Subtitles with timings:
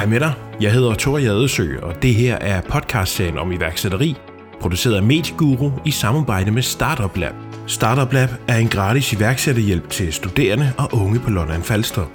[0.00, 0.32] Hej med dig.
[0.60, 4.16] Jeg hedder Tor Jadesø, og det her er podcastserien om iværksætteri,
[4.60, 7.34] produceret af Medieguru i samarbejde med Startup Lab.
[7.66, 12.10] Startup Lab er en gratis iværksætterhjælp til studerende og unge på Lolland Falster.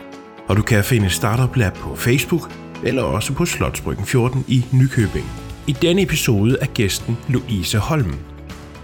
[0.48, 2.52] Og du kan finde Startup Lab på Facebook
[2.84, 5.26] eller også på Slotsbryggen 14 i Nykøbing.
[5.68, 8.16] I denne episode er gæsten Louise Holm.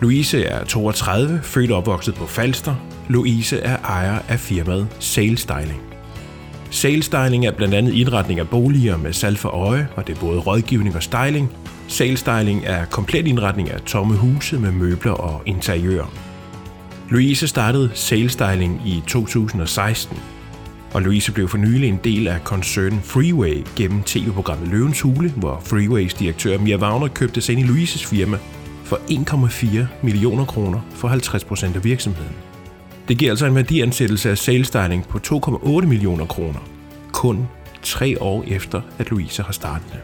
[0.02, 2.76] Louise er 32, født og opvokset på Falster.
[3.10, 5.91] Louise er ejer af firmaet Sales Styling.
[6.72, 10.20] Sales Styling er blandt andet indretning af boliger med salg for øje, og det er
[10.20, 11.50] både rådgivning og styling.
[11.88, 16.06] Sales Styling er komplet indretning af tomme huse med møbler og interiør.
[17.10, 20.18] Louise startede Sales Styling i 2016,
[20.94, 25.62] og Louise blev for nylig en del af koncernen Freeway gennem tv-programmet Løvens Hule, hvor
[25.66, 28.38] Freeways direktør Mia Wagner købte sig ind i Louises firma
[28.84, 32.51] for 1,4 millioner kroner for 50 procent af virksomheden.
[33.12, 36.60] Det giver altså en værdiansættelse af sales styling på 2,8 millioner kroner.
[37.12, 37.48] Kun
[37.84, 40.00] tre år efter, at Louise har startet det.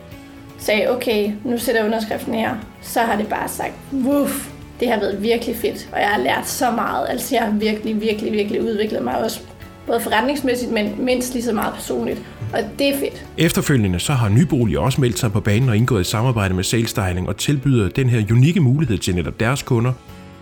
[0.57, 2.55] Sagde, okay, nu sætter jeg underskriften her.
[2.81, 6.49] Så har det bare sagt, wuff, det har været virkelig fedt, og jeg har lært
[6.49, 7.05] så meget.
[7.09, 9.39] Altså jeg har virkelig, virkelig, virkelig udviklet mig også
[9.85, 12.21] både forretningsmæssigt, men mindst lige så meget personligt.
[12.53, 13.25] Og det er fedt.
[13.37, 16.89] Efterfølgende så har Nybolig også meldt sig på banen og indgået et samarbejde med Sales
[16.89, 19.93] Styling og tilbyder den her unikke mulighed til netop deres kunder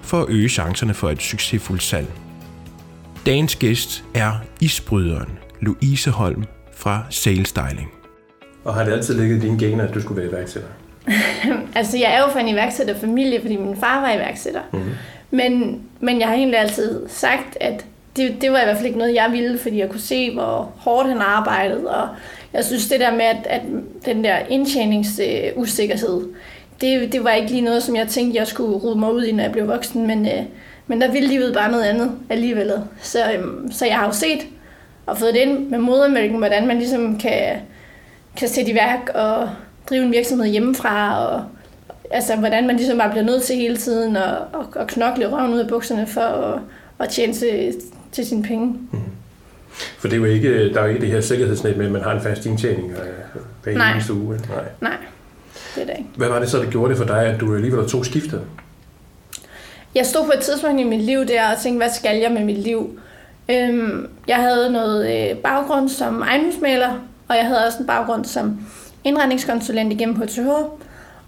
[0.02, 2.08] for at øge chancerne for et succesfuldt salg.
[3.25, 4.31] Dagens gæst er
[4.61, 7.91] isbryderen Louise Holm fra Sales Styling.
[8.63, 10.69] Og har det altid ligget i dine gener, at du skulle være iværksætter?
[11.79, 14.61] altså, jeg er jo fra en iværksætterfamilie, fordi min far var iværksætter.
[14.73, 14.91] Mm-hmm.
[15.31, 17.85] Men, men jeg har egentlig altid sagt, at
[18.17, 20.71] det, det var i hvert fald ikke noget, jeg ville, fordi jeg kunne se, hvor
[20.77, 21.89] hårdt han arbejdede.
[21.89, 22.07] Og
[22.53, 23.61] jeg synes, det der med, at, at
[24.05, 26.27] den der indtjeningsusikkerhed,
[26.81, 29.31] det, det var ikke lige noget, som jeg tænkte, jeg skulle rode mig ud i,
[29.31, 30.07] når jeg blev voksen.
[30.07, 30.43] Men, øh,
[30.88, 32.73] men der ville livet bare noget andet alligevel.
[33.02, 34.39] Så, øhm, så jeg har jo set
[35.05, 37.58] og fået det ind med modermælken, hvordan man ligesom kan,
[38.38, 39.50] kan sætte i værk og
[39.89, 41.44] drive en virksomhed hjemmefra, og
[42.11, 45.54] altså, hvordan man ligesom bare bliver nødt til hele tiden at, at, at knokle røven
[45.54, 46.59] ud af bukserne for at,
[46.99, 47.73] at tjene til,
[48.11, 48.67] til sine penge.
[48.92, 48.99] Mm.
[49.98, 52.02] For det er jo ikke, der er jo ikke det her sikkerhedsnet med, at man
[52.02, 54.39] har en fast indtjening øh, hver eneste uge.
[54.49, 54.64] Nej.
[54.82, 54.98] Nej,
[55.76, 56.09] det er det ikke.
[56.15, 58.42] Hvad var det så, der gjorde det for dig, at du alligevel tog skiftet?
[59.95, 62.44] Jeg stod på et tidspunkt i mit liv der og tænkte, hvad skal jeg med
[62.44, 63.00] mit liv?
[63.50, 66.89] Øhm, jeg havde noget øh, baggrund som ejendomsmaler,
[67.28, 68.60] og jeg havde også en baggrund som
[69.04, 70.48] indretningskonsulent igennem HTH.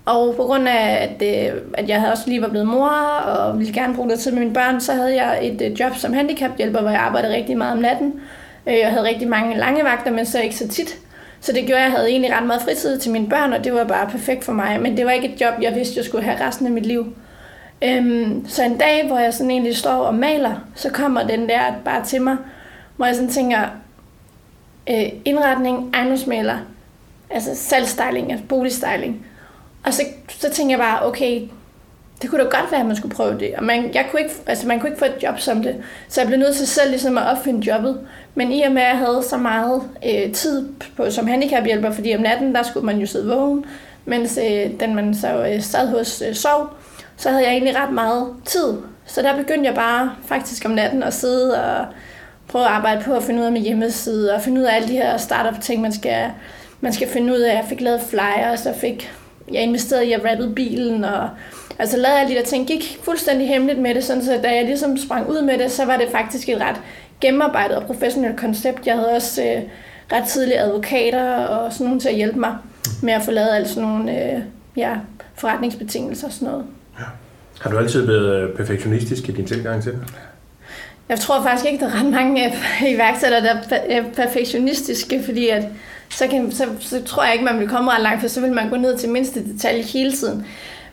[0.05, 3.59] Og på grund af, at, øh, at jeg havde også lige var blevet mor og
[3.59, 6.13] ville gerne bruge noget tid med mine børn, så havde jeg et øh, job som
[6.13, 8.13] handicaphjælper, hvor jeg arbejdede rigtig meget om natten.
[8.67, 10.97] Øh, jeg havde rigtig mange lange vagter, men så ikke så tit.
[11.41, 13.73] Så det gjorde, at jeg havde egentlig ret meget fritid til mine børn, og det
[13.73, 14.81] var bare perfekt for mig.
[14.81, 17.15] Men det var ikke et job, jeg vidste, jeg skulle have resten af mit liv.
[17.83, 21.61] Øhm, så en dag, hvor jeg sådan egentlig står og maler, så kommer den der
[21.85, 22.37] bare til mig,
[22.95, 23.59] hvor jeg sådan tænker,
[24.89, 26.57] øh, indretning, ejendomsmaler,
[27.29, 29.25] altså salgstyling, altså boligstyling.
[29.83, 31.41] Og så, så tænker jeg bare, okay,
[32.21, 33.55] det kunne da godt være, at man skulle prøve det.
[33.57, 35.75] Og man, jeg kunne ikke, altså man kunne ikke få et job som det.
[36.07, 38.07] Så jeg blev nødt til selv ligesom at opfinde jobbet.
[38.35, 42.15] Men i og med, at jeg havde så meget øh, tid på, som handicaphjælper, fordi
[42.15, 43.65] om natten, der skulle man jo sidde vågen,
[44.05, 46.69] mens øh, den man så øh, sad hos øh, sov,
[47.17, 48.73] så havde jeg egentlig ret meget tid.
[49.05, 51.85] Så der begyndte jeg bare faktisk om natten at sidde og
[52.47, 54.87] prøve at arbejde på at finde ud af min hjemmeside, og finde ud af alle
[54.87, 56.31] de her startup-ting, man skal,
[56.81, 57.55] man skal finde ud af.
[57.55, 59.11] Jeg fik lavet flyers, og fik,
[59.51, 61.29] jeg investerede i at rappe bilen, og
[61.79, 62.67] altså lavede alle de der ting.
[62.67, 65.85] Gik fuldstændig hemmeligt med det, sådan så da jeg ligesom sprang ud med det, så
[65.85, 66.81] var det faktisk et ret
[67.21, 68.87] gennemarbejdet og professionelt koncept.
[68.87, 69.63] Jeg havde også øh,
[70.11, 72.55] ret tidlige advokater og sådan nogen til at hjælpe mig
[73.01, 74.41] med at få lavet alle sådan nogle øh,
[74.77, 74.95] ja,
[75.35, 76.65] forretningsbetingelser og sådan noget.
[77.61, 79.99] Har du altid været øh, perfektionistisk i din tilgang til det?
[81.09, 82.53] Jeg tror faktisk ikke, der er ret mange
[82.93, 85.63] iværksættere, der er perfektionistiske, fordi at
[86.09, 88.53] så, kan, så, så tror jeg ikke, man vil komme ret langt, for så vil
[88.53, 90.45] man gå ned til mindste detalje hele tiden.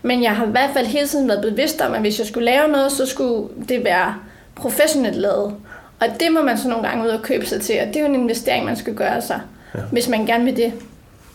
[0.03, 2.45] Men jeg har i hvert fald hele tiden været bevidst om, at hvis jeg skulle
[2.45, 4.15] lave noget, så skulle det være
[4.55, 5.55] professionelt lavet.
[6.01, 8.01] Og det må man så nogle gange ud og købe sig til, og det er
[8.01, 9.41] jo en investering, man skal gøre sig,
[9.75, 9.81] ja.
[9.93, 10.73] hvis man gerne vil det.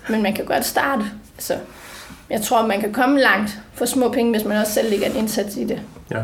[0.09, 1.03] Men man kan godt starte.
[1.39, 1.57] Så
[2.29, 5.15] jeg tror, man kan komme langt for små penge, hvis man også selv lægger en
[5.15, 5.81] indsats i det.
[6.11, 6.21] Ja.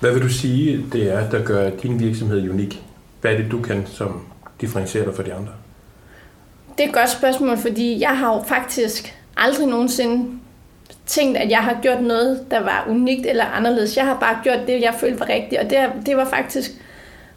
[0.00, 2.82] Hvad vil du sige, det er, der gør din virksomhed unik?
[3.20, 4.22] Hvad er det, du kan, som
[4.60, 5.52] differentierer dig fra de andre?
[6.78, 10.26] Det er et godt spørgsmål, fordi jeg har jo faktisk aldrig nogensinde
[11.06, 13.96] tænkt, at jeg har gjort noget, der var unikt eller anderledes.
[13.96, 16.70] Jeg har bare gjort det, jeg følte var rigtigt, og det, det var faktisk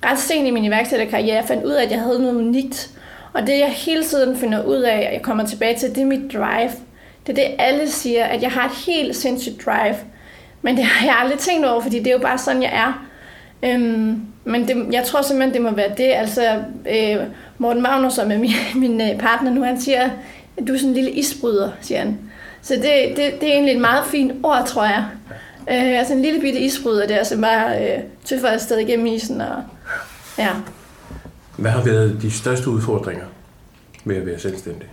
[0.05, 2.89] ret sent i min iværksætterkarriere, jeg fandt ud af, at jeg havde noget unikt.
[3.33, 6.05] Og det, jeg hele tiden finder ud af, og jeg kommer tilbage til, det er
[6.05, 6.71] mit drive.
[7.27, 9.95] Det er det, alle siger, at jeg har et helt sindssygt drive.
[10.61, 13.07] Men det har jeg aldrig tænkt over, fordi det er jo bare sådan, jeg er.
[13.63, 16.13] Øhm, Men det, jeg tror simpelthen, det må være det.
[16.13, 17.17] Altså, øh,
[17.57, 18.51] Morten Magnus, som er min,
[18.89, 20.09] min øh, partner nu, han siger,
[20.57, 22.19] at du er sådan en lille isbryder, siger han.
[22.61, 25.05] Så det, det, det er egentlig et meget fint ord, tror jeg.
[25.69, 29.41] Øh, altså en lille bitte isbryder der, som bare øh, tøffer afsted igennem isen.
[29.41, 29.63] Og,
[30.37, 30.49] ja.
[31.57, 33.25] Hvad har været de største udfordringer
[34.03, 34.87] med at være selvstændig?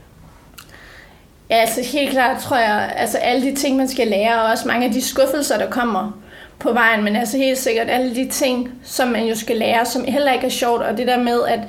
[1.51, 4.69] Ja, altså helt klart tror jeg, altså alle de ting, man skal lære, og også
[4.69, 6.21] mange af de skuffelser, der kommer
[6.59, 10.05] på vejen, men altså helt sikkert alle de ting, som man jo skal lære, som
[10.05, 11.61] heller ikke er sjovt, og det der med, at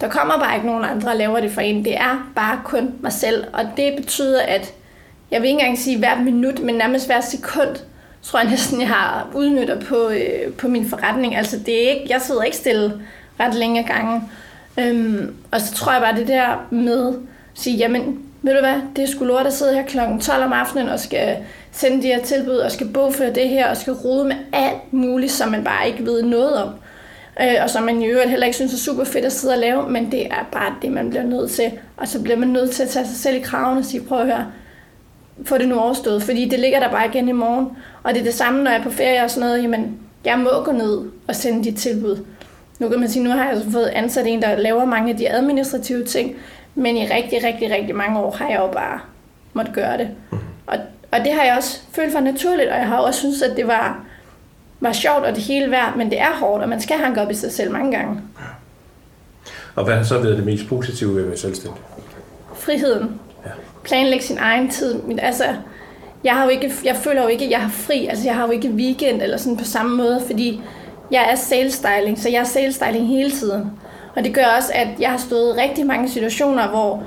[0.00, 1.84] der kommer bare ikke nogen andre og laver det for en.
[1.84, 4.72] Det er bare kun mig selv, og det betyder, at
[5.30, 7.76] jeg vil ikke engang sige hvert minut, men nærmest hver sekund,
[8.22, 11.36] tror jeg næsten, jeg har udnytter på, øh, på min forretning.
[11.36, 13.00] Altså det er ikke, jeg sidder ikke stille
[13.40, 14.22] ret længe gange.
[14.78, 17.14] Øhm, og så tror jeg bare det der med at
[17.54, 19.98] sige, jamen ved du hvad, det er sgu lort at sidde her kl.
[20.20, 21.36] 12 om aftenen og skal
[21.72, 25.32] sende de her tilbud og skal bogføre det her og skal rode med alt muligt,
[25.32, 26.68] som man bare ikke ved noget om.
[27.40, 29.60] Øh, og som man i øvrigt heller ikke synes er super fedt at sidde og
[29.60, 31.72] lave, men det er bare det, man bliver nødt til.
[31.96, 34.20] Og så bliver man nødt til at tage sig selv i kraven og sige, prøv
[34.20, 34.46] at høre,
[35.44, 37.68] få det nu overstået, fordi det ligger der bare igen i morgen.
[38.02, 40.38] Og det er det samme, når jeg er på ferie og sådan noget, jamen, jeg
[40.38, 42.16] må gå ned og sende de tilbud.
[42.78, 45.18] Nu kan man sige, nu har jeg så fået ansat en, der laver mange af
[45.18, 46.36] de administrative ting,
[46.74, 49.00] men i rigtig, rigtig, rigtig mange år har jeg jo bare
[49.52, 50.08] måtte gøre det.
[50.30, 50.38] Mm.
[50.66, 50.78] Og,
[51.12, 53.66] og det har jeg også følt for naturligt, og jeg har også synes, at det
[53.66, 54.04] var,
[54.80, 57.30] var sjovt og det hele værd, men det er hårdt, og man skal hanke op
[57.30, 58.20] i sig selv mange gange.
[58.40, 58.44] Ja.
[59.74, 61.80] Og hvad har så været det mest positive ved at være selvstændig?
[62.54, 63.20] Friheden.
[63.44, 63.50] Ja.
[63.84, 65.00] Planlægge sin egen tid.
[65.18, 65.44] Altså,
[66.24, 68.06] jeg, har jo ikke, jeg føler jo ikke, at jeg har fri.
[68.06, 70.62] Altså, jeg har jo ikke weekend eller sådan på samme måde, fordi
[71.12, 73.70] jeg er sales styling, så jeg er sales styling hele tiden.
[74.16, 77.02] Og det gør også, at jeg har stået i rigtig mange situationer, hvor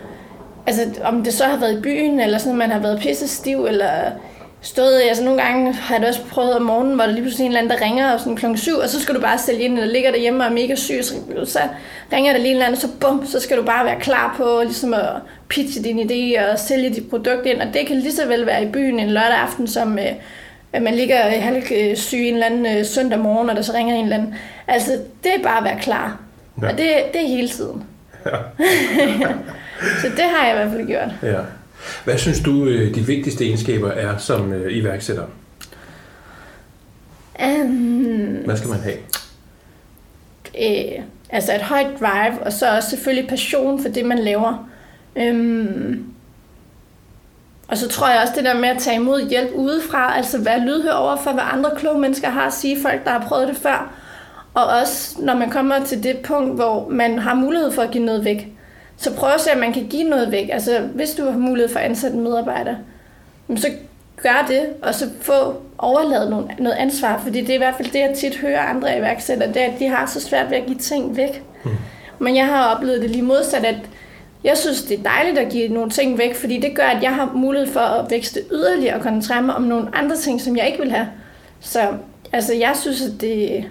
[0.68, 3.66] altså, om det så har været i byen, eller sådan, man har været pisse stiv,
[3.66, 3.90] eller
[4.62, 7.52] stået, altså nogle gange har jeg også prøvet om morgenen, hvor der lige pludselig en
[7.52, 9.74] eller anden, der ringer og sådan klokken 7, og så skal du bare sælge ind,
[9.74, 11.14] eller ligger derhjemme og er mega syg, så,
[11.46, 11.60] så
[12.14, 14.62] ringer der lige en eller anden, så bum, så skal du bare være klar på
[14.64, 15.10] ligesom at
[15.50, 18.64] pitche din idé og sælge dit produkt ind, og det kan lige så vel være
[18.64, 20.12] i byen en lørdag aften, som øh,
[20.76, 24.04] at man ligger halvsyg en eller anden øh, søndag morgen, og der så ringer en
[24.04, 24.36] eller anden.
[24.68, 24.92] Altså,
[25.24, 26.20] det er bare at være klar.
[26.62, 26.68] Ja.
[26.68, 27.84] Og det, det er hele tiden.
[28.26, 28.38] Ja.
[30.02, 31.34] så det har jeg i hvert fald gjort.
[31.34, 31.42] Ja.
[32.04, 35.26] Hvad synes du, øh, de vigtigste egenskaber er som øh, iværksætter?
[37.46, 38.98] Um, Hvad skal man have?
[40.62, 44.70] Øh, altså et højt drive, og så også selvfølgelig passion for det, man laver.
[45.16, 46.15] Um,
[47.68, 50.60] og så tror jeg også det der med at tage imod hjælp udefra, altså være
[50.60, 53.58] lydhør over for, hvad andre kloge mennesker har at sige, folk der har prøvet det
[53.58, 53.92] før.
[54.54, 58.06] Og også når man kommer til det punkt, hvor man har mulighed for at give
[58.06, 58.48] noget væk,
[58.98, 60.50] så prøv at se, at man kan give noget væk.
[60.52, 62.76] Altså hvis du har mulighed for at ansætte en medarbejder,
[63.56, 63.68] så
[64.24, 66.30] gør det, og så få overladet
[66.60, 69.62] noget ansvar, fordi det er i hvert fald det, jeg tit hører andre iværksættere, det
[69.62, 71.44] er, at de har så svært ved at give ting væk.
[71.64, 71.72] Mm.
[72.20, 73.76] Men jeg har oplevet det lige modsat, at
[74.46, 77.16] jeg synes, det er dejligt at give nogle ting væk, fordi det gør, at jeg
[77.16, 80.68] har mulighed for at vækste yderligere og koncentrere mig om nogle andre ting, som jeg
[80.68, 81.08] ikke vil have.
[81.60, 81.80] Så
[82.34, 83.66] altså, jeg synes, at det,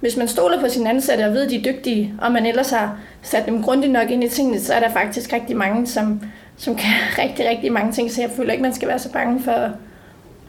[0.00, 2.70] hvis man stoler på sine ansatte og ved, at de er dygtige, og man ellers
[2.70, 6.20] har sat dem grundigt nok ind i tingene, så er der faktisk rigtig mange, som,
[6.56, 6.90] som kan
[7.24, 8.10] rigtig, rigtig mange ting.
[8.10, 9.70] Så jeg føler ikke, man skal være så bange for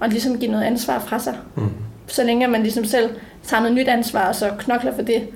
[0.02, 1.38] at ligesom give noget ansvar fra sig.
[1.56, 1.70] Mm.
[2.08, 3.10] Så længe man ligesom selv
[3.44, 5.28] tager noget nyt ansvar, og så knokler for det.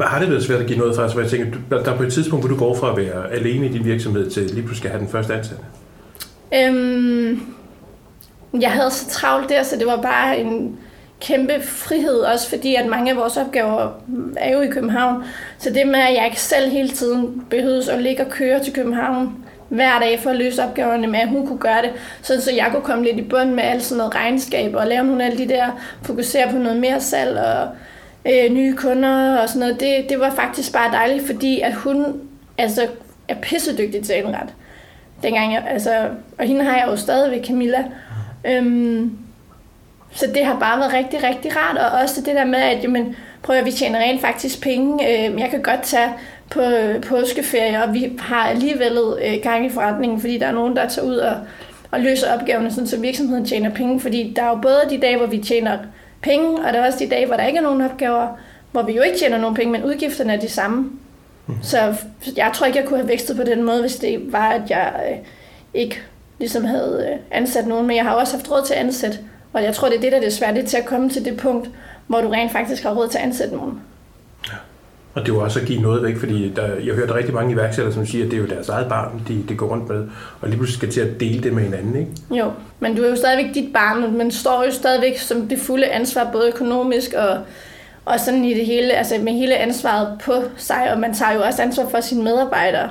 [0.00, 1.22] Har det været svært at give noget fra altså, sig?
[1.22, 3.68] Jeg tænker, der er på et tidspunkt, hvor du går fra at være alene i
[3.68, 5.64] din virksomhed til lige pludselig have den første ansatte.
[6.54, 7.40] Øhm,
[8.60, 10.78] jeg havde så travlt der, så det var bare en
[11.20, 14.00] kæmpe frihed, også fordi at mange af vores opgaver
[14.36, 15.24] er jo i København.
[15.58, 18.72] Så det med, at jeg ikke selv hele tiden behøves at ligge og køre til
[18.72, 21.90] København hver dag for at løse opgaverne med, at hun kunne gøre det,
[22.22, 25.04] så, så jeg kunne komme lidt i bund med alt sådan noget regnskab og lave
[25.04, 25.66] nogle af de der,
[26.02, 27.68] fokusere på noget mere salg og
[28.26, 29.80] øh, nye kunder og sådan noget.
[29.80, 32.20] Det, det var faktisk bare dejligt, fordi at hun
[32.58, 32.86] altså,
[33.28, 34.54] er pissedygtig til indret.
[35.22, 37.84] Dengang jeg, altså, og hende har jeg jo stadigvæk, Camilla.
[38.44, 39.18] Øhm,
[40.12, 43.16] så det har bare været rigtig, rigtig rart, og også det der med, at jamen,
[43.42, 45.08] prøv at vi tjener rent faktisk penge.
[45.08, 46.10] Øh, jeg kan godt tage
[46.50, 50.76] på øh, påskeferie, og vi har alligevel øh, gang i forretningen, fordi der er nogen,
[50.76, 51.36] der tager ud og,
[51.90, 54.00] og løser opgaverne, sådan, så virksomheden tjener penge.
[54.00, 55.78] Fordi der er jo både de dage, hvor vi tjener
[56.24, 58.28] penge, og der er også de dage, hvor der ikke er nogen opgaver,
[58.72, 60.90] hvor vi jo ikke tjener nogen penge, men udgifterne er de samme.
[61.46, 61.54] Mm.
[61.62, 61.94] Så
[62.36, 64.92] jeg tror ikke, jeg kunne have vækstet på den måde, hvis det var, at jeg
[65.10, 65.16] øh,
[65.74, 66.02] ikke
[66.38, 69.18] ligesom havde ansat nogen, men jeg har også haft råd til at ansætte
[69.54, 71.24] og jeg tror, det er det, der er det svært, det til at komme til
[71.24, 71.70] det punkt,
[72.06, 73.80] hvor du rent faktisk har råd til at ansætte nogen.
[75.14, 77.52] Og det er jo også at give noget væk, fordi der, jeg hørte rigtig mange
[77.52, 80.06] iværksættere, som siger, at det er jo deres eget barn, de, de går rundt med,
[80.40, 82.10] og lige pludselig skal til at dele det med hinanden, ikke?
[82.30, 85.86] Jo, men du er jo stadigvæk dit barn, men står jo stadigvæk som det fulde
[85.86, 87.38] ansvar, både økonomisk og,
[88.04, 91.42] og sådan i det hele, altså med hele ansvaret på sig, og man tager jo
[91.42, 92.90] også ansvar for sine medarbejdere.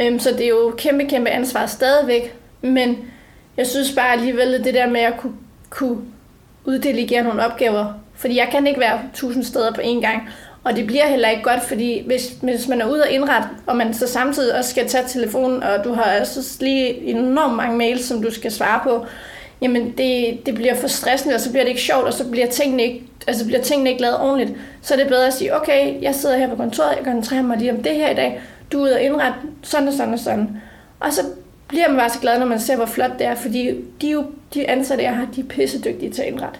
[0.00, 2.96] Øhm, så det er jo kæmpe, kæmpe ansvar stadigvæk, men
[3.56, 5.34] jeg synes bare alligevel, det der med at kunne,
[5.70, 5.98] kunne
[6.64, 10.28] uddelegere nogle opgaver, fordi jeg kan ikke være tusind steder på én gang,
[10.64, 13.76] og det bliver heller ikke godt, fordi hvis, hvis man er ude og indrette, og
[13.76, 18.04] man så samtidig også skal tage telefonen, og du har altså lige enormt mange mails,
[18.04, 19.06] som du skal svare på,
[19.62, 22.46] jamen det, det bliver for stressende, og så bliver det ikke sjovt, og så bliver
[22.46, 24.52] tingene ikke, altså bliver tingene ikke lavet ordentligt.
[24.82, 27.58] Så er det bedre at sige, okay, jeg sidder her på kontoret, jeg koncentrerer mig
[27.58, 28.40] lige om det her i dag,
[28.72, 30.62] du er ude og indrette sådan og sådan og sådan.
[31.00, 31.22] Og så
[31.68, 33.70] bliver man bare så glad, når man ser, hvor flot det er, fordi
[34.02, 36.58] de, jo, de ansatte, jeg har, de er pissedygtige til at indrette.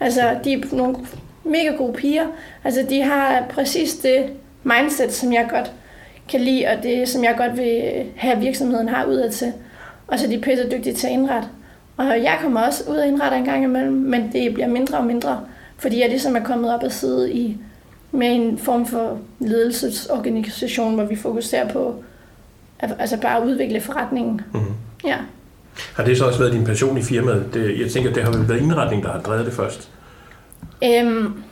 [0.00, 0.96] Altså, de er nogle
[1.50, 2.26] mega gode piger.
[2.64, 4.24] Altså, de har præcis det
[4.64, 5.72] mindset, som jeg godt
[6.28, 7.82] kan lide, og det, som jeg godt vil
[8.16, 9.52] have, virksomheden har udad til.
[10.06, 11.48] Og så er de pisse dygtige til at indrette.
[11.96, 15.04] Og jeg kommer også ud og indrette en gang imellem, men det bliver mindre og
[15.04, 15.40] mindre,
[15.78, 17.56] fordi jeg ligesom er kommet op og sidde i
[18.12, 22.04] med en form for ledelsesorganisation, hvor vi fokuserer på
[22.78, 24.40] at, altså bare at udvikle forretningen.
[24.52, 24.74] Mm-hmm.
[25.04, 25.16] Ja.
[25.96, 27.54] Har det så også været din passion i firmaet?
[27.54, 29.88] Det, jeg tænker, det har vel været indretning, der har drevet det først?
[30.84, 31.42] Øhm,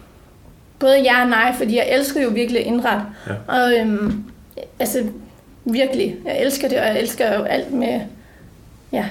[0.78, 3.02] både ja og nej, fordi jeg elsker jo virkelig indret.
[3.26, 3.32] Ja.
[3.48, 4.24] Og øhm,
[4.78, 5.04] altså
[5.64, 8.00] virkelig, jeg elsker det, og jeg elsker jo alt med,
[8.92, 9.04] ja,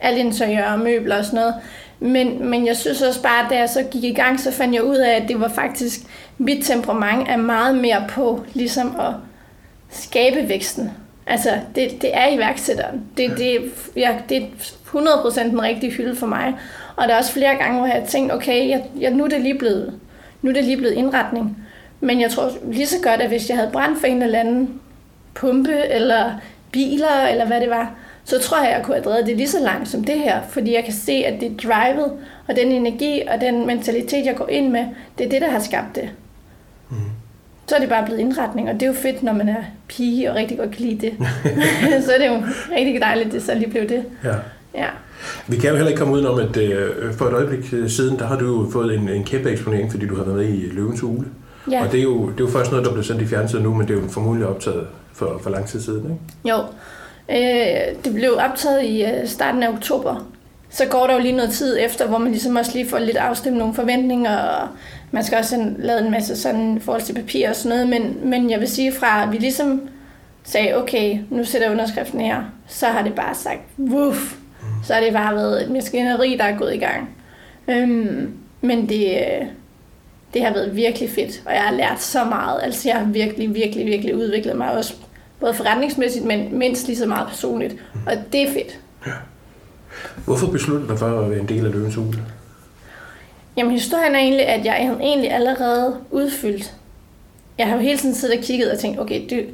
[0.00, 1.54] alt interiør og møbler og sådan noget.
[2.00, 4.74] Men, men jeg synes også bare, at da jeg så gik i gang, så fandt
[4.74, 6.00] jeg ud af, at det var faktisk,
[6.38, 9.12] mit temperament er meget mere på ligesom at
[9.90, 10.90] skabe væksten.
[11.26, 13.02] Altså, det, det er iværksætteren.
[13.16, 14.46] Det, det, ja, det er
[14.86, 16.54] 100% den rigtige hylde for mig.
[16.96, 19.28] Og der er også flere gange, hvor jeg har tænkt, okay, jeg, jeg, nu, er
[19.28, 19.94] det lige blevet,
[20.42, 21.56] nu er det lige blevet indretning.
[22.00, 24.80] Men jeg tror lige så godt, at hvis jeg havde brændt for en eller anden
[25.34, 26.32] pumpe, eller
[26.72, 27.94] biler, eller hvad det var,
[28.24, 30.42] så tror jeg, jeg kunne have drevet det lige så langt som det her.
[30.48, 32.12] Fordi jeg kan se, at det drivet,
[32.48, 34.86] og den energi, og den mentalitet, jeg går ind med,
[35.18, 36.10] det er det, der har skabt det.
[36.90, 36.96] Mm.
[37.66, 40.30] Så er det bare blevet indretning, og det er jo fedt, når man er pige
[40.30, 41.14] og rigtig godt kan lide det.
[42.04, 42.42] så er det jo
[42.76, 44.04] rigtig dejligt, at det så lige blev det.
[44.24, 44.34] Ja.
[44.74, 44.88] ja.
[45.46, 48.26] Vi kan jo heller ikke komme udenom, at øh, for et øjeblik øh, siden, der
[48.26, 51.02] har du jo fået en, en kæmpe eksponering, fordi du har været med i Løvens
[51.02, 51.26] Ule.
[51.70, 51.84] Ja.
[51.84, 53.74] Og det er, jo, det er jo først noget, der blev sendt i fjernsynet nu,
[53.74, 56.16] men det er jo formodentlig optaget for, for lang tid siden, ikke?
[56.44, 56.58] Jo.
[57.30, 60.26] Øh, det blev optaget i øh, starten af oktober.
[60.70, 63.16] Så går der jo lige noget tid efter, hvor man ligesom også lige får lidt
[63.16, 64.68] afstemt nogle forventninger, og
[65.10, 68.30] man skal også lave en masse sådan i forhold til papir og sådan noget, men,
[68.30, 69.80] men jeg vil sige fra, at vi ligesom
[70.44, 74.34] sagde, okay, nu sætter underskriften her, så har det bare sagt, wuff,
[74.84, 77.08] så har det bare været et maskineri, der er gået i gang.
[77.68, 79.26] Øhm, men det,
[80.34, 82.60] det har været virkelig fedt, og jeg har lært så meget.
[82.62, 84.94] Altså jeg har virkelig, virkelig, virkelig udviklet mig også,
[85.40, 87.76] både forretningsmæssigt, men mindst lige så meget personligt.
[88.06, 88.80] Og det er fedt.
[89.06, 89.12] Ja.
[90.24, 92.18] Hvorfor besluttede du dig for at være en del af Løvens Hule?
[93.56, 96.74] Jamen historien er egentlig, at jeg havde egentlig allerede udfyldt.
[97.58, 99.48] Jeg har jo hele tiden siddet og kigget og tænkt, okay, det,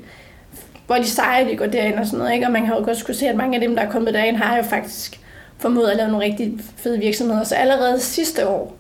[0.87, 2.47] hvor de seje, de går derind og sådan noget, ikke?
[2.47, 4.37] Og man har jo godt skulle se, at mange af dem, der er kommet derind,
[4.37, 5.21] har jo faktisk
[5.59, 7.45] formået at lave nogle rigtig fede virksomheder.
[7.45, 8.77] Så allerede sidste år,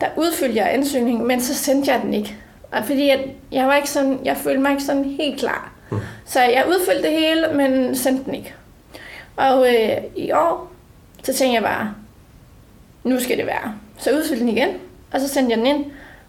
[0.00, 2.36] der udfyldte jeg ansøgningen, men så sendte jeg den ikke.
[2.72, 5.72] Og fordi jeg, jeg var ikke sådan, jeg følte mig ikke sådan helt klar.
[5.90, 5.98] Mm.
[6.24, 8.54] Så jeg udfyldte det hele, men sendte den ikke.
[9.36, 10.72] Og øh, i år,
[11.22, 11.94] så tænkte jeg bare,
[13.04, 13.74] nu skal det være.
[13.98, 14.68] Så jeg udfyldte den igen,
[15.12, 15.84] og så sendte jeg den ind.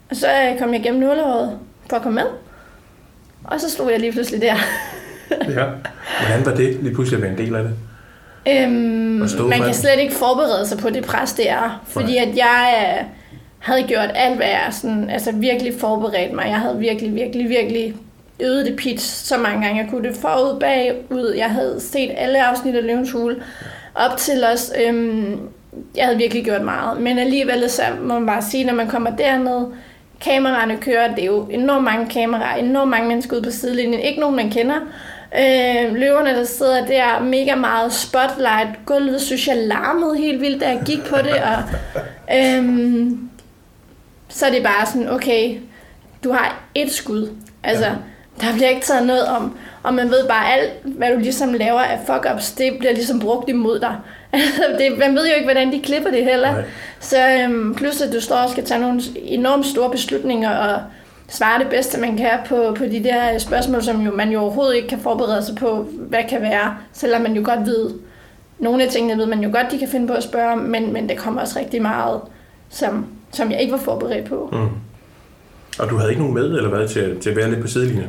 [0.10, 2.30] Og så øh, kom jeg igennem nuleåret for at komme med.
[3.44, 4.56] Og så stod jeg lige pludselig der.
[5.50, 5.66] ja.
[6.26, 7.74] Hvordan var det lige pludselig at være en del af det?
[8.50, 11.82] Øhm, man kan slet ikke forberede sig på det pres, det er.
[11.88, 13.06] Fordi at jeg øh,
[13.60, 16.46] havde gjort alt, hvad jeg sådan, altså virkelig forberedt mig.
[16.48, 17.96] Jeg havde virkelig, virkelig, virkelig
[18.40, 19.82] øvet det pitch så mange gange.
[19.82, 21.34] Jeg kunne det forud bagud.
[21.38, 23.36] Jeg havde set alle afsnit af Løvens Hule.
[23.96, 24.72] Op til os.
[24.86, 25.40] Øhm,
[25.96, 27.02] jeg havde virkelig gjort meget.
[27.02, 29.66] Men alligevel så må man bare sige, når man kommer derned,
[30.22, 34.20] kameraerne kører, det er jo enormt mange kameraer, enormt mange mennesker ude på sidelinjen, ikke
[34.20, 34.76] nogen man kender.
[35.38, 38.86] Øh, løverne, der sidder der, mega meget spotlight.
[38.86, 41.34] Gulvet synes jeg larmede helt vildt, da jeg gik på det.
[41.34, 41.64] Og,
[42.36, 43.12] øh,
[44.30, 45.58] så er det bare sådan, okay,
[46.24, 47.30] du har et skud.
[47.64, 47.94] Altså, ja.
[48.42, 49.58] der bliver ikke taget noget om.
[49.84, 53.50] Og man ved bare, alt, hvad du ligesom laver af fuck-ups, det bliver ligesom brugt
[53.50, 53.96] imod dig.
[54.80, 56.52] det, man ved jo ikke, hvordan de klipper det heller.
[56.52, 56.64] Nej.
[57.00, 60.82] Så øhm, plus at du står og skal tage nogle enormt store beslutninger og
[61.34, 64.76] svare det bedste, man kan på, på de der spørgsmål, som jo, man jo overhovedet
[64.76, 67.90] ikke kan forberede sig på, hvad kan være, selvom man jo godt ved,
[68.60, 71.10] nogle af tingene ved man jo godt, de kan finde på at spørge men, men
[71.10, 72.22] det kommer også rigtig meget,
[72.70, 74.50] som, som jeg ikke var forberedt på.
[74.52, 74.70] Mm.
[75.80, 78.08] Og du havde ikke nogen med, eller hvad, til, til at være lidt på sidelinjen?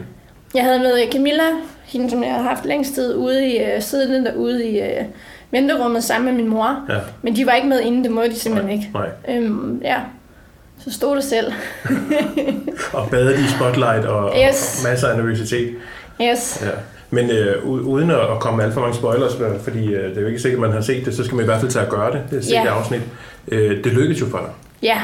[0.54, 1.42] Jeg havde med Camilla,
[1.84, 5.06] hende som jeg havde haft længst tid ude i, uh, siddende derude i uh,
[5.50, 6.84] venterummet sammen med min mor.
[6.88, 6.98] Ja.
[7.22, 9.14] Men de var ikke med inden, det må de simpelthen nej, ikke.
[9.26, 9.36] Nej.
[9.36, 10.00] Øhm, ja.
[10.84, 11.52] Så stod det selv.
[12.98, 14.78] og badet i spotlight og, yes.
[14.84, 15.74] og masser af nervøsitet.
[16.22, 16.62] Yes.
[16.62, 16.70] Ja.
[17.10, 20.26] Men øh, uden at komme med alt for mange spoilers, fordi øh, det er jo
[20.26, 21.90] ikke sikkert, at man har set det, så skal man i hvert fald tage at
[21.90, 22.78] gøre det, det er yeah.
[22.78, 23.00] afsnit.
[23.48, 24.50] Øh, det lykkedes jo for dig.
[24.82, 25.00] Ja.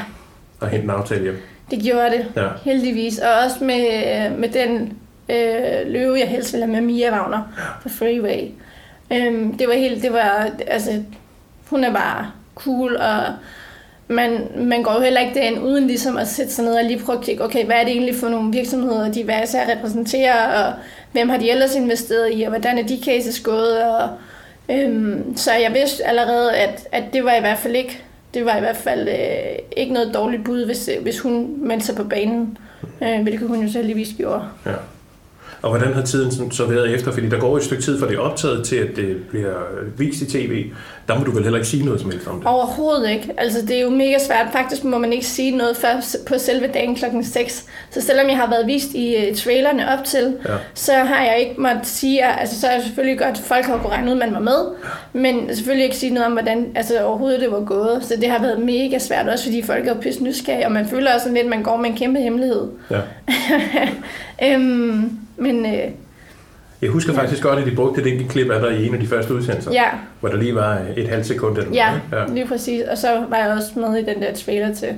[0.62, 1.42] At hente en aftale hjem.
[1.70, 2.48] Det gjorde det, ja.
[2.64, 3.18] heldigvis.
[3.18, 4.92] Og også med, med den
[5.28, 7.42] øh, løve, jeg helst ville have med, Mia Wagner
[7.82, 8.50] på Freeway.
[9.12, 11.02] Øhm, det var helt, det var, altså,
[11.66, 13.22] hun er bare cool, og
[14.10, 17.04] man, man går jo heller ikke derind uden ligesom at sætte sig ned og lige
[17.04, 20.64] prøve at kigge, okay, hvad er det egentlig for nogle virksomheder, de hver især repræsenterer,
[20.64, 20.72] og
[21.12, 24.08] hvem har de ellers investeret i, og hvordan er de cases gået, og
[24.70, 28.02] øhm, så jeg vidste allerede, at, at det var i hvert fald ikke,
[28.34, 31.96] det var i hvert fald øh, ikke noget dårligt bud, hvis, hvis hun meldte sig
[31.96, 32.58] på banen,
[33.02, 34.42] øh, hvilket hun jo selvligvis gjorde.
[34.66, 34.70] Ja.
[35.62, 37.12] Og hvordan har tiden så været efter?
[37.12, 39.54] Fordi der går et stykke tid fra det er optaget til, at det bliver
[39.96, 40.64] vist i tv.
[41.08, 42.46] Der må du vel heller ikke sige noget som helst om det?
[42.46, 43.32] Overhovedet ikke.
[43.38, 44.46] Altså, det er jo mega svært.
[44.52, 47.66] Faktisk må man ikke sige noget før på selve dagen klokken 6.
[47.90, 50.54] Så selvom jeg har været vist i uh, trailerne op til, ja.
[50.74, 53.76] så har jeg ikke måttet sige, altså så er jeg selvfølgelig godt, at folk har
[53.76, 54.64] kunnet regne ud, at man var med,
[55.12, 58.04] men selvfølgelig ikke sige noget om, hvordan altså, overhovedet det var gået.
[58.04, 61.14] Så det har været mega svært, også fordi folk er pisse nysgerrige, og man føler
[61.14, 62.68] også lidt, at man går med en kæmpe hemmelighed.
[62.90, 63.00] Ja.
[64.54, 65.66] øhm, men...
[65.66, 65.90] Øh,
[66.82, 67.18] jeg husker ja.
[67.18, 69.72] faktisk godt, at de brugte det klip af der i en af de første udsendelser,
[69.72, 69.88] ja.
[70.20, 71.58] hvor der lige var et halvt sekund.
[71.58, 72.82] Eller ja, ja, lige præcis.
[72.90, 74.94] Og så var jeg også med i den der trailer til,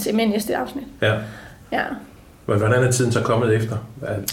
[0.00, 0.84] til min næste afsnit.
[1.02, 1.14] Ja.
[1.72, 1.84] Ja.
[2.44, 3.76] Hvordan er tiden så kommet efter?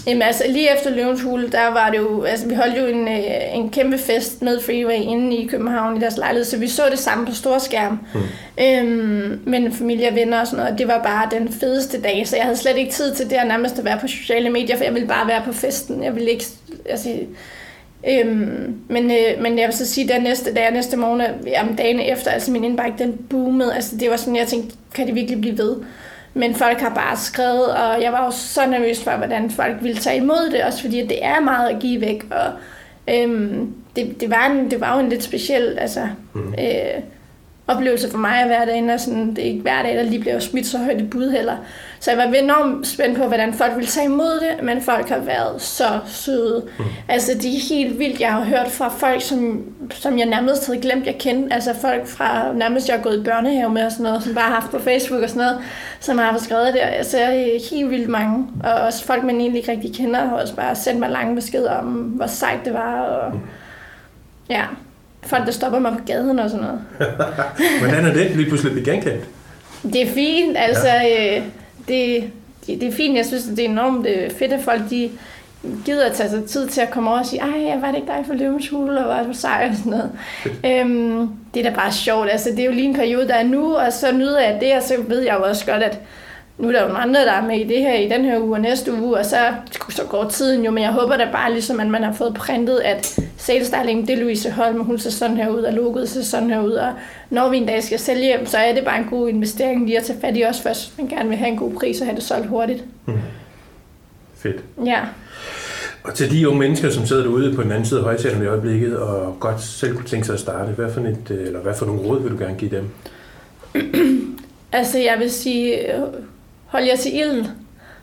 [0.08, 3.08] Jamen altså, lige efter Løvens Hule, der var det jo, altså vi holdt jo en,
[3.08, 6.84] øh, en kæmpe fest med Freeway inde i København i deres lejlighed, så vi så
[6.92, 8.00] det samme på storskærm.
[8.14, 8.20] Mm.
[8.64, 12.36] Øhm, men familie og venner og sådan noget, det var bare den fedeste dag, så
[12.36, 14.84] jeg havde slet ikke tid til det at nærmest at være på sociale medier, for
[14.84, 16.04] jeg ville bare være på festen.
[16.04, 16.46] Jeg ville ikke,
[16.90, 17.10] altså,
[18.08, 22.00] Øhm, men, øh, men jeg vil så sige, at næste dag næste morgen, jamen dagen
[22.00, 23.76] efter, altså min indbakke, den boomede.
[23.76, 25.76] Altså det var sådan, jeg tænkte, kan det virkelig blive ved?
[26.34, 29.98] Men folk har bare skrevet, og jeg var jo så nervøs for, hvordan folk ville
[29.98, 32.52] tage imod det, også fordi det er meget at give væk, og
[33.14, 36.54] øhm, det, det, var en, det var jo en lidt speciel altså, mm.
[36.54, 37.02] øh,
[37.70, 40.20] oplevelse for mig at være derinde, og sådan, det er ikke hver dag, der lige
[40.20, 41.58] bliver smidt så højt i bud heller.
[42.00, 45.20] Så jeg var enormt spændt på, hvordan folk ville tage imod det, men folk har
[45.20, 46.64] været så søde.
[46.80, 46.86] Mm.
[47.08, 48.20] Altså, det er helt vildt.
[48.20, 51.54] Jeg har hørt fra folk, som, som jeg nærmest havde glemt, jeg kendte.
[51.54, 54.44] Altså folk fra nærmest, jeg har gået i børnehave med og sådan noget, som bare
[54.44, 55.60] har haft på Facebook og sådan noget,
[56.00, 56.80] som har skrevet det.
[56.84, 57.18] Altså,
[57.72, 58.48] helt vildt mange.
[58.64, 61.74] Og også folk, man egentlig ikke rigtig kender, har også bare sendt mig lange beskeder
[61.74, 63.02] om, hvor sejt det var.
[63.02, 63.40] Og,
[64.50, 64.64] ja,
[65.24, 66.82] folk, der stopper mig på gaden og sådan noget.
[67.82, 69.26] Hvordan er det lige pludselig blive genkendt?
[69.84, 70.88] Det er fint, altså...
[70.88, 71.38] Ja.
[71.38, 71.44] Øh,
[71.88, 72.24] det,
[72.68, 73.18] det, det er fint.
[73.18, 75.10] Jeg synes, det er enormt øh, fedt, at folk de
[75.86, 78.08] gider at tage sig tid til at komme over og sige, ej, var det ikke
[78.08, 80.12] dig for løvens hule, og var det sej og sådan noget.
[80.66, 82.30] øhm, det er da bare sjovt.
[82.32, 84.76] Altså, det er jo lige en periode, der er nu, og så nyder jeg det,
[84.76, 86.00] og så ved jeg jo også godt, at
[86.58, 88.40] nu er der jo nogle andre, der er med i det her i den her
[88.40, 89.38] uge og næste uge, og så,
[89.90, 92.80] så går tiden jo, men jeg håber da bare ligesom, at man har fået printet,
[92.80, 96.22] at sales darling, det er Louise Holm, hun ser sådan her ud, og logoet ser
[96.22, 96.94] sådan her ud, og
[97.30, 100.04] når vi en dag skal sælge, så er det bare en god investering lige at
[100.04, 102.24] tage fat i os først, man gerne vil have en god pris og have det
[102.24, 102.84] solgt hurtigt.
[103.06, 103.14] Mm.
[104.38, 104.64] Fedt.
[104.86, 105.00] Ja.
[106.10, 108.48] Og til de unge mennesker, som sidder derude på den anden side af højtalerne i
[108.48, 111.74] øjeblikket, og godt selv kunne tænke sig at starte, hvad for, et, øh, eller hvad
[111.74, 112.90] for nogle råd vil du gerne give dem?
[114.72, 115.80] altså, jeg vil sige,
[116.66, 117.48] hold jer til ilden.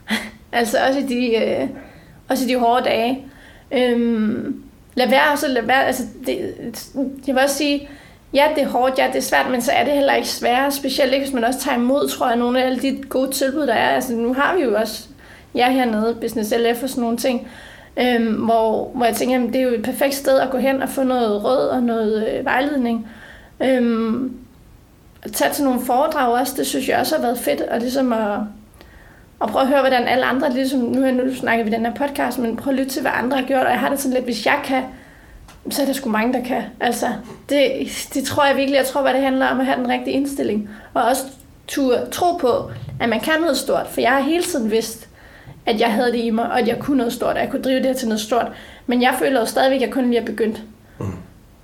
[0.51, 1.67] altså også i de, øh,
[2.29, 3.25] også i de hårde dage.
[3.71, 4.63] Øhm,
[4.95, 6.37] lad være, så lad være, altså det,
[7.27, 7.89] jeg vil også sige,
[8.33, 10.73] ja, det er hårdt, ja, det er svært, men så er det heller ikke svært,
[10.73, 13.67] specielt ikke, hvis man også tager imod, tror jeg, nogle af alle de gode tilbud,
[13.67, 13.89] der er.
[13.89, 15.07] Altså, nu har vi jo også
[15.55, 17.47] jer hernede, Business LF og sådan nogle ting,
[17.99, 20.81] øhm, hvor, hvor jeg tænkte, jamen, det er jo et perfekt sted at gå hen
[20.81, 23.07] og få noget råd og noget øh, vejledning.
[23.63, 24.37] Øhm,
[25.23, 28.13] at tage til nogle foredrag også, det synes jeg også har været fedt, og ligesom
[28.13, 28.39] at,
[29.41, 32.39] at prøve at høre, hvordan alle andre, ligesom nu, nu snakker vi den her podcast,
[32.39, 34.25] men prøv at lytte til, hvad andre har gjort, og jeg har det sådan lidt,
[34.25, 34.83] hvis jeg kan,
[35.69, 36.63] så er der sgu mange, der kan.
[36.79, 37.07] Altså,
[37.49, 37.69] det,
[38.13, 40.69] det tror jeg virkelig, jeg tror, hvad det handler om at have den rigtige indstilling,
[40.93, 41.23] og også
[41.67, 45.06] turde tro på, at man kan noget stort, for jeg har hele tiden vidst,
[45.67, 47.61] at jeg havde det i mig, og at jeg kunne noget stort, og jeg kunne
[47.61, 48.47] drive det her til noget stort,
[48.87, 50.61] men jeg føler jo stadigvæk, at jeg kun lige er begyndt.
[50.99, 51.05] Mm.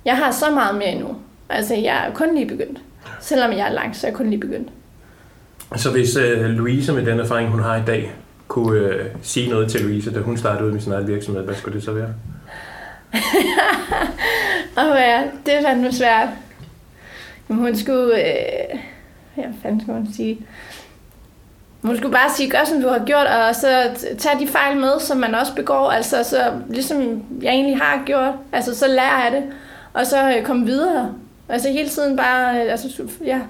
[0.04, 1.16] Jeg har så meget mere endnu.
[1.48, 2.78] Altså, jeg er kun lige begyndt.
[3.20, 4.68] Selvom jeg er langt, så er jeg kun lige begyndt.
[5.76, 8.12] Så hvis uh, Louise med den erfaring, hun har i dag,
[8.48, 11.54] kunne uh, sige noget til Louise, da hun startede ud med sin egen virksomhed, hvad
[11.54, 12.08] skulle det så være?
[14.78, 16.28] Åh oh, ja, det er fandme svært.
[17.48, 18.14] Men hun skulle...
[18.16, 18.78] Øh,
[19.34, 20.38] hvad fanden skulle hun sige?
[21.84, 23.68] Hun skulle bare sige, gør som du har gjort, og så
[24.18, 25.90] tage de fejl med, som man også begår.
[25.90, 26.38] Altså, så
[26.70, 28.34] ligesom jeg egentlig har gjort.
[28.52, 29.42] Altså, så lærer jeg det.
[29.92, 31.14] Og så øh, komme videre.
[31.48, 33.40] Altså hele tiden bare, øh, altså, ja,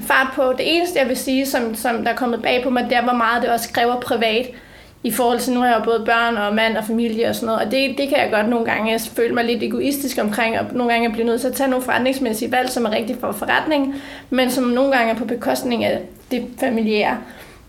[0.00, 0.42] fart på.
[0.58, 3.02] Det eneste, jeg vil sige, som, som der er kommet bag på mig, det er,
[3.02, 4.46] hvor meget det også kræver privat
[5.04, 7.46] i forhold til, nu har jeg jo både børn og mand og familie og sådan
[7.46, 10.66] noget, og det, det kan jeg godt nogle gange føle mig lidt egoistisk omkring, og
[10.72, 13.94] nogle gange bliver nødt til at tage nogle forretningsmæssige valg, som er rigtigt for forretningen,
[14.30, 17.16] men som nogle gange er på bekostning af det familiære.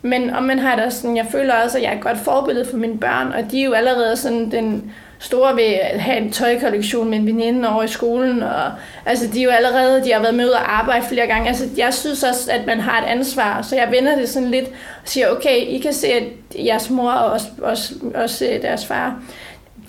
[0.06, 2.18] Men om man har det også sådan, jeg føler også, at jeg er et godt
[2.18, 6.18] forbillede for mine børn, og de er jo allerede sådan den store ved at have
[6.18, 8.72] en tøjkollektion med en veninde over i skolen, og
[9.06, 11.48] altså de er jo allerede, de har været med ud og arbejde flere gange.
[11.48, 14.68] Altså jeg synes også, at man har et ansvar, så jeg vender det sådan lidt
[14.68, 14.74] og
[15.06, 16.24] siger, okay, I kan se, at
[16.66, 19.22] jeres mor og også, også, også øh, deres far,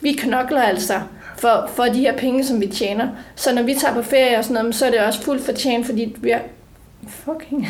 [0.01, 1.01] vi knokler altså
[1.39, 3.09] for, for de her penge, som vi tjener.
[3.35, 5.87] Så når vi tager på ferie og sådan noget, så er det også fuldt fortjent,
[5.87, 6.41] fordi vi har
[7.09, 7.69] fucking...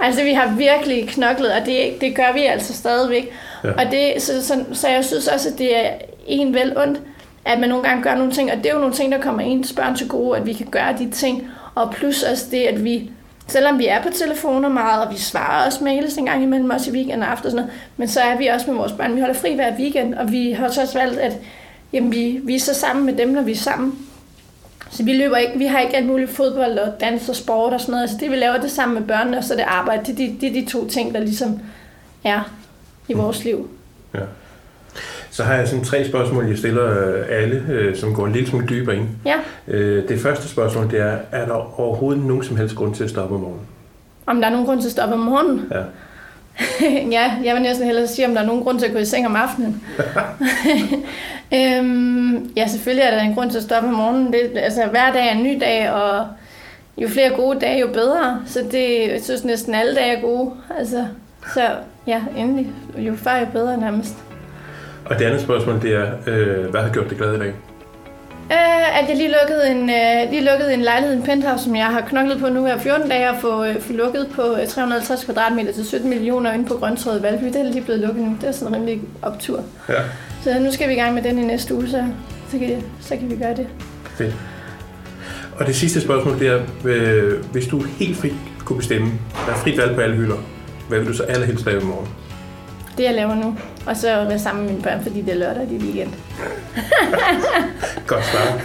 [0.00, 3.32] altså, vi har virkelig knoklet, og det, det gør vi altså stadigvæk.
[3.64, 3.70] Ja.
[3.70, 5.90] Og det, så, så, så jeg synes også, at det er
[6.26, 7.00] en vel ondt,
[7.44, 9.42] at man nogle gange gør nogle ting, og det er jo nogle ting, der kommer
[9.42, 12.84] ens børn til gode, at vi kan gøre de ting, og plus også det, at
[12.84, 13.10] vi,
[13.46, 16.86] selvom vi er på telefoner meget, og vi svarer også mails en gang imellem os
[16.86, 19.14] i weekend og aften og sådan noget, men så er vi også med vores børn,
[19.14, 21.32] vi holder fri hver weekend, og vi har også valgt, at
[21.92, 23.98] jamen, vi, vi er så sammen med dem, når vi er sammen.
[24.90, 27.80] Så vi løber ikke, vi har ikke alt muligt fodbold og dans og sport og
[27.80, 28.02] sådan noget.
[28.02, 30.04] Altså det vi laver det sammen med børnene, og så det arbejde.
[30.04, 31.60] Det, det, det er de to ting, der ligesom
[32.24, 32.52] er
[33.08, 33.70] i vores liv.
[34.14, 34.20] Ja.
[35.30, 38.48] Så har jeg sådan tre spørgsmål, jeg stiller øh, alle, øh, som går en lille
[38.48, 39.08] smule dybere ind.
[39.26, 39.36] Ja.
[39.68, 43.10] Øh, det første spørgsmål, det er, er der overhovedet nogen som helst grund til at
[43.10, 43.66] stoppe om morgenen?
[44.26, 45.72] Om der er nogen grund til at stoppe om morgenen?
[45.72, 45.82] Ja.
[47.18, 49.04] ja, jeg vil næsten hellere sige, om der er nogen grund til at gå i
[49.04, 49.82] seng om aftenen.
[51.54, 54.32] øhm, ja, selvfølgelig er der en grund til at stoppe om morgenen.
[54.32, 56.26] Det, altså, hver dag er en ny dag, og
[56.98, 58.42] jo flere gode dage, jo bedre.
[58.46, 60.52] Så det, jeg synes næsten alle dage er gode.
[60.78, 61.06] Altså,
[61.54, 61.60] så
[62.06, 62.72] ja, endelig.
[62.96, 64.14] Jo før, jo bedre nærmest.
[65.04, 67.52] Og det andet spørgsmål, det er, øh, hvad har gjort dig glad i dag?
[68.50, 71.86] Uh, at jeg lige lukkede en, uh, lige lukkede en lejlighed, en penthouse, som jeg
[71.86, 75.72] har knoklet på nu her 14 dage, og få, uh, få lukket på 350 kvadratmeter
[75.72, 77.44] til 17 millioner inde på Grøntræet i Valby.
[77.44, 78.36] Det er lige blevet lukket nu.
[78.40, 79.64] Det er sådan en rimelig optur.
[79.88, 79.94] Ja.
[80.42, 82.04] Så nu skal vi i gang med den i næste uge, så,
[82.50, 83.66] så, kan, så kan vi gøre det.
[84.16, 84.34] Fedt.
[85.52, 88.32] Og det sidste spørgsmål, det er, øh, hvis du helt fri
[88.64, 89.12] kunne bestemme,
[89.46, 90.36] der er frit valg på alle hylder,
[90.88, 92.08] hvad vil du så allerhelst lave i morgen?
[92.98, 93.56] Det jeg laver nu.
[93.86, 96.10] Og så være sammen med mine børn, fordi det er lørdag, er weekend.
[98.06, 98.60] Godt svar.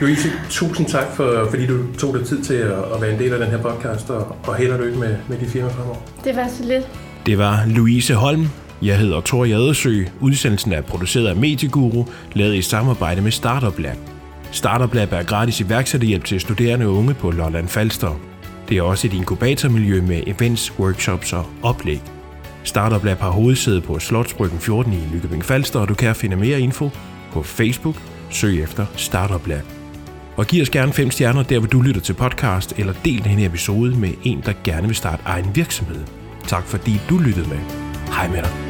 [0.00, 3.32] Louise, tusind tak, for, fordi du tog dig tid til at, at være en del
[3.32, 5.96] af den her podcast, og, og held og lykke med, med de firma fremover.
[6.24, 6.88] Det var så lidt.
[7.26, 8.48] Det var Louise Holm.
[8.82, 10.04] Jeg hedder Thor Jadesø.
[10.20, 13.96] Udsendelsen er produceret af Medieguru, lavet i samarbejde med Startup Lab.
[14.50, 18.20] Startup Lab er gratis iværksætterhjælp til studerende og unge på Lolland Falster.
[18.68, 22.00] Det er også et inkubatormiljø med events, workshops og oplæg.
[22.64, 26.60] Startup Lab har hovedsæde på Slotsbryggen 14 i Nykøbing Falster, og du kan finde mere
[26.60, 26.90] info
[27.32, 27.96] på Facebook.
[28.30, 29.64] Søg efter Startup Lab.
[30.36, 33.44] Og giv os gerne 5 stjerner der, hvor du lytter til podcast, eller del denne
[33.44, 36.00] episode med en, der gerne vil starte egen virksomhed.
[36.46, 37.58] Tak fordi du lyttede med.
[38.08, 38.65] Hej med dig.